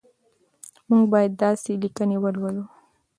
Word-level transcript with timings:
موږ 0.89 1.03
باید 1.13 1.31
داسې 1.43 1.71
لیکنې 1.83 2.17
ولولو. 2.19 2.65